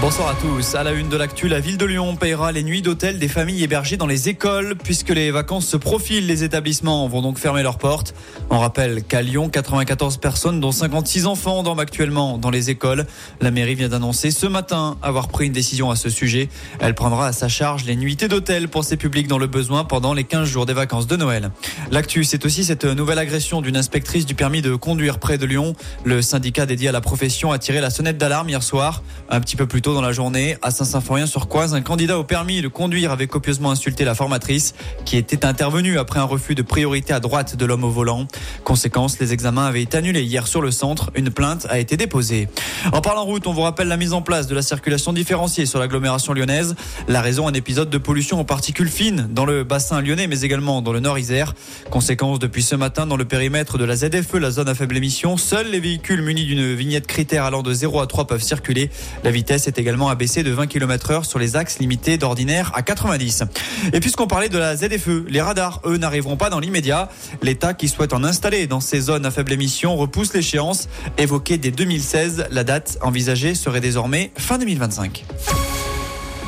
[0.00, 0.76] Bonsoir à tous.
[0.76, 3.62] À la une de l'actu, la ville de Lyon payera les nuits d'hôtel des familles
[3.62, 4.74] hébergées dans les écoles.
[4.82, 8.14] Puisque les vacances se profilent, les établissements vont donc fermer leurs portes.
[8.48, 13.04] On rappelle qu'à Lyon, 94 personnes, dont 56 enfants, dorment actuellement dans les écoles.
[13.42, 16.48] La mairie vient d'annoncer ce matin avoir pris une décision à ce sujet.
[16.80, 20.14] Elle prendra à sa charge les nuitées d'hôtel pour ces publics dans le besoin pendant
[20.14, 21.50] les 15 jours des vacances de Noël.
[21.90, 25.74] L'actu, c'est aussi cette nouvelle agression d'une inspectrice du permis de conduire près de Lyon.
[26.04, 29.56] Le syndicat dédié à la profession a tiré la sonnette d'alarme hier soir, un petit
[29.56, 33.26] peu plus tôt dans la journée, à Saint-Symphorien-sur-Coise, un candidat au permis de conduire avait
[33.26, 37.64] copieusement insulté la formatrice qui était intervenue après un refus de priorité à droite de
[37.64, 38.26] l'homme au volant.
[38.64, 41.10] Conséquence, les examens avaient été annulés hier sur le centre.
[41.14, 42.48] Une plainte a été déposée.
[42.92, 45.78] En parlant route, on vous rappelle la mise en place de la circulation différenciée sur
[45.78, 46.74] l'agglomération lyonnaise.
[47.08, 50.82] La raison, un épisode de pollution aux particules fines dans le bassin lyonnais, mais également
[50.82, 51.54] dans le nord Isère.
[51.90, 55.36] Conséquence, depuis ce matin, dans le périmètre de la ZFE, la zone à faible émission,
[55.36, 58.90] seuls les véhicules munis d'une vignette critère allant de 0 à 3 peuvent circuler.
[59.24, 62.82] La vitesse est également abaissé de 20 km heure sur les axes limités d'ordinaire à
[62.82, 63.44] 90.
[63.92, 67.08] Et puisqu'on parlait de la ZFE, les radars, eux, n'arriveront pas dans l'immédiat.
[67.42, 70.88] L'État qui souhaite en installer dans ces zones à faible émission repousse l'échéance.
[71.18, 75.24] Évoquée dès 2016, la date envisagée serait désormais fin 2025.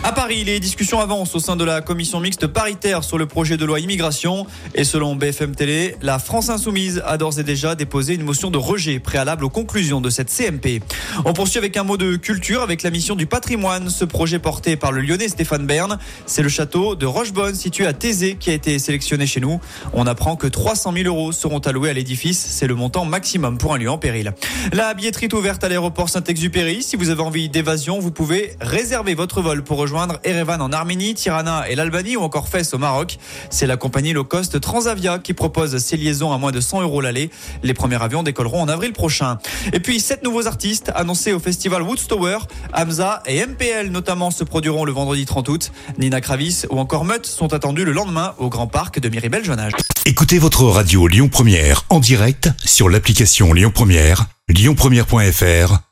[0.05, 3.56] À Paris, les discussions avancent au sein de la commission mixte paritaire sur le projet
[3.56, 4.48] de loi immigration.
[4.75, 8.58] Et selon BFM Télé, la France Insoumise a d'ores et déjà déposé une motion de
[8.58, 10.83] rejet préalable aux conclusions de cette CMP.
[11.25, 13.91] On poursuit avec un mot de culture avec la mission du patrimoine.
[13.91, 17.92] Ce projet porté par le lyonnais Stéphane Bern, c'est le château de Rochebonne situé à
[17.92, 19.61] Thésée qui a été sélectionné chez nous.
[19.92, 22.45] On apprend que 300 000 euros seront alloués à l'édifice.
[22.45, 24.34] C'est le montant maximum pour un lieu en péril.
[24.73, 26.83] La billetterie est ouverte à l'aéroport Saint-Exupéry.
[26.83, 30.72] Si vous avez envie d'évasion, vous pouvez réserver votre vol pour rejoindre rejoindre Erevan en
[30.72, 33.19] Arménie, Tirana et l'Albanie ou encore Fès au Maroc.
[33.50, 37.00] C'est la compagnie low cost Transavia qui propose ces liaisons à moins de 100 euros
[37.00, 37.31] l'aller.
[37.62, 39.39] Les premiers avions décolleront en avril prochain.
[39.73, 42.39] Et puis, sept nouveaux artistes annoncés au festival Woodstower.
[42.73, 45.73] Hamza et MPL notamment se produiront le vendredi 30 août.
[45.98, 49.73] Nina Kravis ou encore Mutt sont attendus le lendemain au Grand Parc de Miribel-Jonage.
[50.05, 55.92] Écoutez votre radio Lyon Première en direct sur l'application Lyon Première, lyonpremière.fr